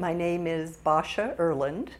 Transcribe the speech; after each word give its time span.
My 0.00 0.14
name 0.14 0.46
is 0.46 0.78
Basia 0.78 1.36
Irland. 1.38 1.90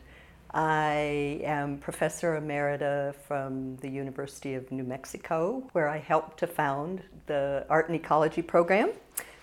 I 0.54 1.42
am 1.44 1.76
Professor 1.76 2.40
Emerita 2.40 3.14
from 3.14 3.76
the 3.76 3.90
University 3.90 4.54
of 4.54 4.72
New 4.72 4.84
Mexico, 4.84 5.68
where 5.72 5.86
I 5.86 5.98
helped 5.98 6.38
to 6.38 6.46
found 6.46 7.02
the 7.26 7.66
Art 7.68 7.90
and 7.90 7.94
Ecology 7.94 8.40
program, 8.40 8.92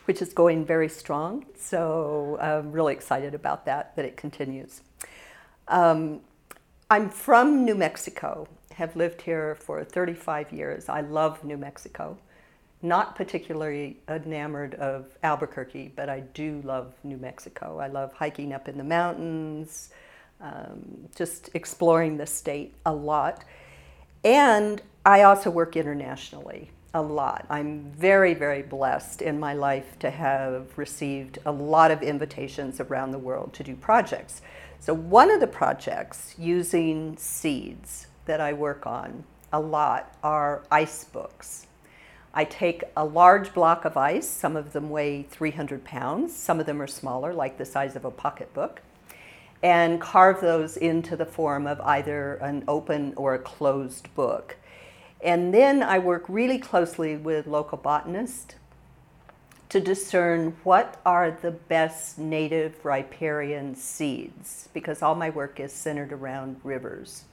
which 0.05 0.23
is 0.23 0.33
going 0.33 0.65
very 0.65 0.89
strong. 0.89 1.46
So 1.55 2.39
I'm 2.41 2.71
really 2.71 2.93
excited 2.93 3.35
about 3.35 3.63
that, 3.67 3.96
that 3.96 4.05
it 4.05 4.17
continues. 4.17 4.81
Um, 5.67 6.21
I'm 6.89 7.12
from 7.12 7.63
New 7.63 7.76
Mexico, 7.76 8.47
have 8.74 8.96
lived 8.96 9.21
here 9.21 9.53
for 9.53 9.83
35 9.83 10.51
years. 10.51 10.89
I 10.89 11.01
love 11.01 11.44
New 11.44 11.58
Mexico. 11.58 12.17
Not 12.81 13.15
particularly 13.15 13.97
enamored 14.07 14.75
of 14.75 15.17
Albuquerque, 15.23 15.93
but 15.96 16.09
I 16.09 16.20
do 16.20 16.62
love 16.63 16.93
New 17.03 17.17
Mexico. 17.17 17.80
I 17.80 17.88
love 17.88 18.13
hiking 18.13 18.53
up 18.53 18.67
in 18.67 18.77
the 18.77 18.84
mountains, 18.84 19.89
um, 20.39 21.09
just 21.16 21.49
exploring 21.55 22.17
the 22.17 22.27
state 22.27 22.75
a 22.85 22.93
lot. 22.93 23.43
And 24.23 24.81
I 25.05 25.23
also 25.23 25.49
work 25.49 25.75
internationally 25.75 26.69
a 26.93 27.02
lot. 27.02 27.45
I'm 27.49 27.91
very, 27.91 28.33
very 28.33 28.61
blessed 28.61 29.21
in 29.21 29.39
my 29.39 29.53
life 29.53 29.97
to 29.99 30.09
have 30.09 30.77
received 30.77 31.39
a 31.45 31.52
lot 31.52 31.91
of 31.91 32.02
invitations 32.02 32.80
around 32.80 33.11
the 33.11 33.19
world 33.19 33.53
to 33.53 33.63
do 33.63 33.75
projects. 33.75 34.41
So, 34.80 34.94
one 34.94 35.31
of 35.31 35.39
the 35.39 35.47
projects 35.47 36.35
using 36.38 37.17
seeds 37.17 38.07
that 38.25 38.41
I 38.41 38.53
work 38.53 38.85
on 38.85 39.23
a 39.52 39.59
lot 39.59 40.16
are 40.23 40.63
ice 40.71 41.03
books. 41.03 41.67
I 42.37 42.43
take 42.43 42.83
a 42.95 43.03
large 43.03 43.51
block 43.51 43.83
of 43.83 43.97
ice, 43.97 44.29
some 44.29 44.55
of 44.55 44.71
them 44.71 44.91
weigh 44.91 45.23
300 45.23 45.83
pounds, 45.83 46.35
some 46.35 46.59
of 46.59 46.67
them 46.67 46.79
are 46.79 46.85
smaller, 46.85 47.33
like 47.33 47.57
the 47.57 47.65
size 47.65 47.95
of 47.95 48.05
a 48.05 48.11
pocketbook, 48.11 48.83
and 49.63 49.99
carve 49.99 50.39
those 50.39 50.77
into 50.77 51.15
the 51.15 51.25
form 51.25 51.65
of 51.65 51.81
either 51.81 52.35
an 52.35 52.63
open 52.67 53.16
or 53.16 53.33
a 53.33 53.39
closed 53.39 54.13
book. 54.13 54.55
And 55.19 55.52
then 55.52 55.81
I 55.81 55.97
work 55.97 56.25
really 56.27 56.59
closely 56.59 57.17
with 57.17 57.47
local 57.47 57.79
botanists 57.79 58.53
to 59.69 59.79
discern 59.79 60.55
what 60.63 61.01
are 61.07 61.31
the 61.31 61.49
best 61.49 62.19
native 62.19 62.85
riparian 62.85 63.73
seeds, 63.73 64.69
because 64.75 65.01
all 65.01 65.16
my 65.16 65.31
work 65.31 65.59
is 65.59 65.73
centered 65.73 66.13
around 66.13 66.61
rivers, 66.63 67.23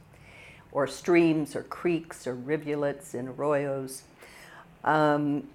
or 0.72 0.86
streams, 0.86 1.54
or 1.54 1.62
creeks, 1.62 2.26
or 2.26 2.34
rivulets 2.34 3.12
and 3.12 3.28
arroyos. 3.28 4.04
Um, 4.84 5.48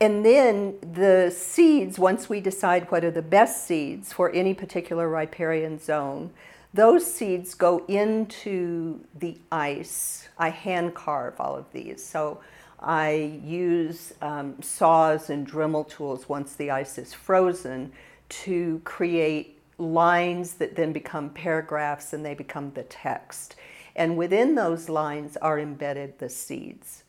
and 0.00 0.24
then 0.24 0.76
the 0.80 1.34
seeds, 1.34 1.98
once 1.98 2.28
we 2.28 2.40
decide 2.40 2.90
what 2.90 3.04
are 3.04 3.10
the 3.10 3.22
best 3.22 3.66
seeds 3.66 4.12
for 4.12 4.30
any 4.30 4.54
particular 4.54 5.08
riparian 5.08 5.78
zone, 5.78 6.30
those 6.72 7.12
seeds 7.12 7.54
go 7.54 7.84
into 7.88 9.00
the 9.18 9.38
ice. 9.50 10.28
I 10.38 10.50
hand 10.50 10.94
carve 10.94 11.40
all 11.40 11.56
of 11.56 11.64
these. 11.72 12.04
So 12.04 12.40
I 12.78 13.40
use 13.44 14.12
um, 14.22 14.60
saws 14.62 15.30
and 15.30 15.50
Dremel 15.50 15.88
tools 15.88 16.28
once 16.28 16.54
the 16.54 16.70
ice 16.70 16.98
is 16.98 17.12
frozen 17.12 17.92
to 18.28 18.80
create 18.84 19.58
lines 19.78 20.54
that 20.54 20.76
then 20.76 20.92
become 20.92 21.30
paragraphs 21.30 22.12
and 22.12 22.24
they 22.24 22.34
become 22.34 22.70
the 22.74 22.82
text. 22.84 23.56
And 23.98 24.16
within 24.16 24.54
those 24.54 24.88
lines 24.88 25.36
are 25.38 25.58
embedded 25.58 26.20
the 26.20 26.28
seeds. 26.28 27.02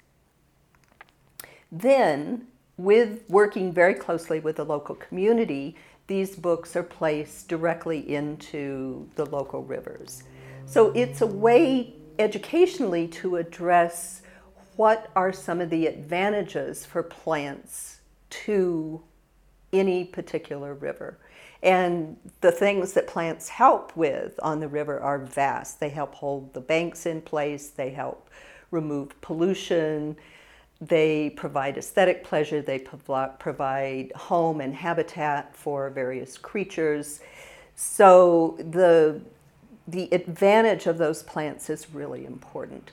Then, 1.71 2.47
with 2.77 3.21
working 3.29 3.71
very 3.71 3.93
closely 3.93 4.39
with 4.39 4.55
the 4.55 4.65
local 4.65 4.95
community, 4.95 5.75
these 6.07 6.35
books 6.35 6.75
are 6.75 6.81
placed 6.81 7.47
directly 7.47 8.11
into 8.11 9.07
the 9.13 9.25
local 9.27 9.61
rivers. 9.61 10.23
So 10.65 10.91
it's 10.93 11.21
a 11.21 11.27
way 11.27 11.93
educationally 12.17 13.07
to 13.09 13.35
address 13.35 14.23
what 14.75 15.11
are 15.15 15.31
some 15.31 15.61
of 15.61 15.69
the 15.69 15.85
advantages 15.85 16.87
for 16.87 17.03
plants 17.03 17.99
to 18.31 19.03
any 19.71 20.03
particular 20.03 20.73
river. 20.73 21.17
And 21.61 22.15
the 22.41 22.51
things 22.51 22.93
that 22.93 23.07
plants 23.07 23.49
help 23.49 23.95
with 23.95 24.39
on 24.41 24.59
the 24.59 24.67
river 24.67 24.99
are 24.99 25.19
vast. 25.19 25.79
They 25.79 25.89
help 25.89 26.15
hold 26.15 26.53
the 26.53 26.61
banks 26.61 27.05
in 27.05 27.21
place, 27.21 27.69
they 27.69 27.89
help 27.89 28.29
remove 28.71 29.19
pollution, 29.21 30.15
they 30.79 31.31
provide 31.31 31.77
aesthetic 31.77 32.23
pleasure, 32.23 32.61
they 32.61 32.79
provide 32.79 34.11
home 34.15 34.61
and 34.61 34.73
habitat 34.73 35.53
for 35.53 35.89
various 35.89 36.37
creatures. 36.37 37.19
So 37.75 38.57
the, 38.59 39.19
the 39.87 40.07
advantage 40.13 40.87
of 40.87 40.97
those 40.97 41.23
plants 41.23 41.69
is 41.69 41.93
really 41.93 42.25
important. 42.25 42.91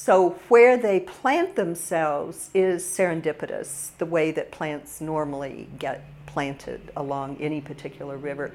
So, 0.00 0.36
where 0.46 0.76
they 0.76 1.00
plant 1.00 1.56
themselves 1.56 2.50
is 2.54 2.84
serendipitous, 2.84 3.90
the 3.98 4.06
way 4.06 4.30
that 4.30 4.52
plants 4.52 5.00
normally 5.00 5.68
get 5.76 6.04
planted 6.24 6.92
along 6.96 7.38
any 7.40 7.60
particular 7.60 8.16
river. 8.16 8.52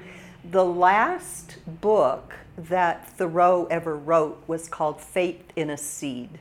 The 0.50 0.64
last 0.64 1.58
book 1.66 2.32
that 2.56 3.10
Thoreau 3.10 3.66
ever 3.66 3.94
wrote 3.94 4.42
was 4.46 4.68
called 4.68 5.02
Faith 5.02 5.52
in 5.54 5.68
a 5.68 5.76
Seed, 5.76 6.40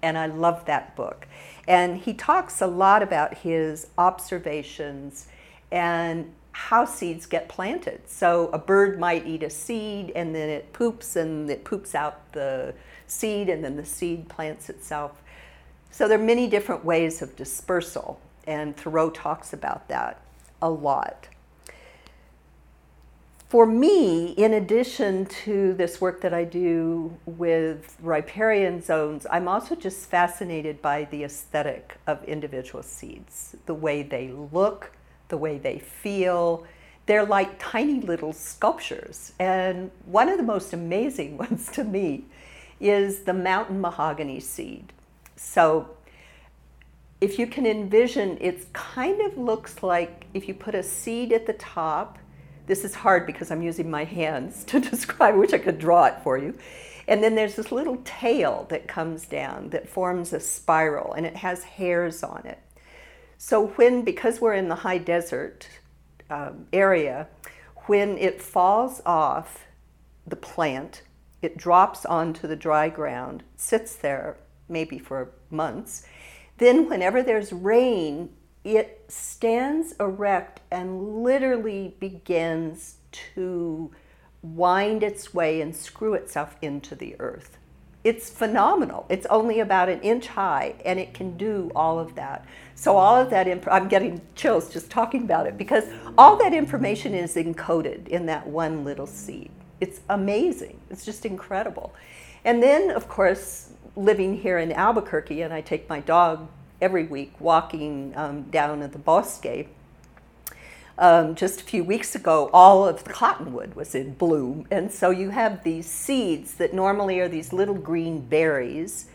and 0.00 0.16
I 0.16 0.24
love 0.24 0.64
that 0.64 0.96
book. 0.96 1.28
And 1.68 1.98
he 1.98 2.14
talks 2.14 2.62
a 2.62 2.66
lot 2.66 3.02
about 3.02 3.34
his 3.34 3.88
observations 3.98 5.28
and 5.70 6.32
how 6.58 6.84
seeds 6.84 7.24
get 7.24 7.48
planted. 7.48 8.00
So, 8.06 8.48
a 8.52 8.58
bird 8.58 8.98
might 8.98 9.26
eat 9.26 9.42
a 9.42 9.50
seed 9.50 10.12
and 10.16 10.34
then 10.34 10.48
it 10.48 10.72
poops 10.72 11.14
and 11.16 11.48
it 11.48 11.64
poops 11.64 11.94
out 11.94 12.32
the 12.32 12.74
seed, 13.10 13.48
and 13.48 13.64
then 13.64 13.76
the 13.76 13.84
seed 13.84 14.28
plants 14.28 14.68
itself. 14.68 15.22
So 15.90 16.06
there 16.06 16.18
are 16.18 16.22
many 16.22 16.46
different 16.46 16.84
ways 16.84 17.22
of 17.22 17.34
dispersal, 17.36 18.20
and 18.46 18.76
Thoreau 18.76 19.10
talks 19.10 19.52
about 19.52 19.88
that 19.88 20.20
a 20.60 20.70
lot. 20.70 21.28
For 23.48 23.64
me, 23.64 24.32
in 24.32 24.52
addition 24.52 25.24
to 25.44 25.72
this 25.72 26.02
work 26.02 26.20
that 26.20 26.34
I 26.34 26.44
do 26.44 27.16
with 27.24 27.96
riparian 28.02 28.82
zones, 28.82 29.26
I'm 29.30 29.48
also 29.48 29.74
just 29.74 30.10
fascinated 30.10 30.82
by 30.82 31.04
the 31.04 31.24
aesthetic 31.24 31.96
of 32.06 32.22
individual 32.24 32.82
seeds, 32.82 33.56
the 33.64 33.72
way 33.72 34.02
they 34.02 34.28
look, 34.28 34.92
the 35.28 35.36
way 35.36 35.58
they 35.58 35.78
feel. 35.78 36.66
They're 37.06 37.24
like 37.24 37.58
tiny 37.58 38.00
little 38.00 38.32
sculptures. 38.32 39.32
And 39.38 39.90
one 40.06 40.28
of 40.28 40.36
the 40.36 40.44
most 40.44 40.72
amazing 40.72 41.36
ones 41.38 41.70
to 41.72 41.84
me 41.84 42.24
is 42.80 43.20
the 43.20 43.34
mountain 43.34 43.80
mahogany 43.80 44.40
seed. 44.40 44.92
So 45.36 45.90
if 47.20 47.38
you 47.38 47.46
can 47.46 47.66
envision, 47.66 48.38
it 48.40 48.72
kind 48.72 49.20
of 49.20 49.36
looks 49.36 49.82
like 49.82 50.26
if 50.34 50.46
you 50.46 50.54
put 50.54 50.74
a 50.74 50.82
seed 50.82 51.32
at 51.32 51.46
the 51.46 51.54
top. 51.54 52.18
This 52.66 52.84
is 52.84 52.94
hard 52.94 53.26
because 53.26 53.50
I'm 53.50 53.62
using 53.62 53.90
my 53.90 54.04
hands 54.04 54.62
to 54.66 54.78
describe, 54.78 55.34
which 55.36 55.54
I 55.54 55.58
could 55.58 55.78
draw 55.78 56.04
it 56.04 56.16
for 56.22 56.38
you. 56.38 56.56
And 57.08 57.24
then 57.24 57.34
there's 57.34 57.54
this 57.54 57.72
little 57.72 57.96
tail 58.04 58.66
that 58.68 58.86
comes 58.86 59.24
down 59.24 59.70
that 59.70 59.88
forms 59.88 60.34
a 60.34 60.40
spiral 60.40 61.14
and 61.14 61.24
it 61.24 61.36
has 61.36 61.64
hairs 61.64 62.22
on 62.22 62.42
it. 62.44 62.58
So, 63.40 63.68
when, 63.68 64.02
because 64.02 64.40
we're 64.40 64.54
in 64.54 64.68
the 64.68 64.74
high 64.74 64.98
desert 64.98 65.68
um, 66.28 66.66
area, 66.72 67.28
when 67.86 68.18
it 68.18 68.42
falls 68.42 69.00
off 69.06 69.64
the 70.26 70.36
plant, 70.36 71.02
it 71.40 71.56
drops 71.56 72.04
onto 72.04 72.48
the 72.48 72.56
dry 72.56 72.88
ground, 72.88 73.44
sits 73.56 73.94
there 73.94 74.38
maybe 74.68 74.98
for 74.98 75.30
months. 75.50 76.04
Then, 76.58 76.88
whenever 76.88 77.22
there's 77.22 77.52
rain, 77.52 78.30
it 78.64 79.04
stands 79.06 79.94
erect 80.00 80.60
and 80.72 81.22
literally 81.22 81.94
begins 82.00 82.96
to 83.34 83.92
wind 84.42 85.04
its 85.04 85.32
way 85.32 85.60
and 85.60 85.74
screw 85.74 86.14
itself 86.14 86.56
into 86.60 86.96
the 86.96 87.14
earth. 87.20 87.57
It's 88.08 88.30
phenomenal. 88.30 89.04
It's 89.08 89.26
only 89.26 89.60
about 89.60 89.88
an 89.88 90.00
inch 90.00 90.28
high 90.28 90.74
and 90.84 90.98
it 90.98 91.12
can 91.12 91.36
do 91.36 91.70
all 91.74 91.98
of 91.98 92.14
that. 92.14 92.44
So, 92.74 92.96
all 92.96 93.16
of 93.20 93.28
that, 93.30 93.46
inf- 93.46 93.68
I'm 93.68 93.88
getting 93.88 94.20
chills 94.34 94.72
just 94.72 94.90
talking 94.90 95.24
about 95.24 95.46
it 95.46 95.58
because 95.58 95.84
all 96.16 96.36
that 96.36 96.54
information 96.54 97.12
is 97.14 97.34
encoded 97.34 98.08
in 98.08 98.26
that 98.26 98.46
one 98.46 98.84
little 98.84 99.06
seed 99.06 99.50
it's 99.80 100.00
amazing. 100.08 100.80
It's 100.90 101.04
just 101.04 101.24
incredible. 101.24 101.94
And 102.44 102.62
then, 102.62 102.90
of 102.90 103.08
course, 103.08 103.70
living 103.96 104.36
here 104.36 104.58
in 104.58 104.72
Albuquerque, 104.72 105.42
and 105.42 105.52
I 105.52 105.60
take 105.60 105.88
my 105.88 106.00
dog 106.00 106.48
every 106.80 107.04
week 107.06 107.34
walking 107.40 108.12
um, 108.16 108.42
down 108.44 108.82
at 108.82 108.92
the 108.92 108.98
Bosque. 108.98 109.68
Um, 111.00 111.36
just 111.36 111.60
a 111.60 111.64
few 111.64 111.84
weeks 111.84 112.16
ago, 112.16 112.50
all 112.52 112.86
of 112.86 113.04
the 113.04 113.10
cottonwood 113.10 113.74
was 113.74 113.94
in 113.94 114.14
bloom. 114.14 114.66
And 114.70 114.90
so 114.90 115.10
you 115.10 115.30
have 115.30 115.62
these 115.62 115.86
seeds 115.86 116.54
that 116.54 116.74
normally 116.74 117.20
are 117.20 117.28
these 117.28 117.52
little 117.52 117.76
green 117.76 118.20
berries 118.20 119.06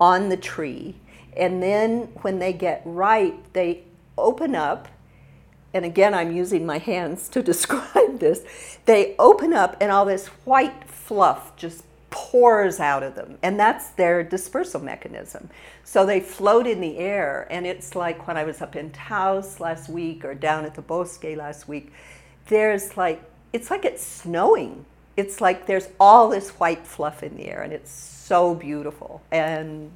on 0.00 0.30
the 0.30 0.36
tree. 0.36 0.96
And 1.36 1.62
then 1.62 2.08
when 2.22 2.38
they 2.38 2.54
get 2.54 2.80
ripe, 2.84 3.52
they 3.52 3.84
open 4.16 4.54
up 4.54 4.88
and 5.76 5.84
again, 5.84 6.14
I'm 6.14 6.34
using 6.34 6.64
my 6.64 6.78
hands 6.78 7.28
to 7.28 7.42
describe 7.52 8.18
this, 8.18 8.78
they 8.86 9.14
open 9.18 9.52
up 9.52 9.76
and 9.78 9.92
all 9.92 10.06
this 10.06 10.28
white 10.46 10.84
fluff 10.84 11.54
just 11.56 11.84
pours 12.16 12.80
out 12.80 13.02
of 13.02 13.14
them. 13.14 13.36
And 13.42 13.60
that's 13.60 13.90
their 13.90 14.22
dispersal 14.24 14.80
mechanism. 14.80 15.50
So 15.84 16.06
they 16.06 16.18
float 16.18 16.66
in 16.66 16.80
the 16.80 16.96
air. 16.96 17.46
And 17.50 17.66
it's 17.66 17.94
like 17.94 18.26
when 18.26 18.38
I 18.38 18.44
was 18.44 18.62
up 18.62 18.74
in 18.74 18.90
Taos 18.90 19.60
last 19.60 19.90
week 19.90 20.24
or 20.24 20.34
down 20.34 20.64
at 20.64 20.74
the 20.74 20.80
Bosque 20.80 21.36
last 21.36 21.68
week, 21.68 21.92
there's 22.48 22.96
like, 22.96 23.22
it's 23.52 23.70
like 23.70 23.84
it's 23.84 24.02
snowing. 24.02 24.86
It's 25.18 25.42
like 25.42 25.66
there's 25.66 25.88
all 26.00 26.30
this 26.30 26.50
white 26.52 26.86
fluff 26.86 27.22
in 27.22 27.36
the 27.36 27.48
air 27.48 27.60
and 27.62 27.72
it's 27.72 27.90
so 27.90 28.54
beautiful. 28.54 29.20
And 29.30 29.90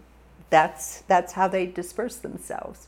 that's, 0.50 1.00
that's 1.08 1.32
how 1.32 1.48
they 1.48 1.64
disperse 1.64 2.16
themselves. 2.16 2.86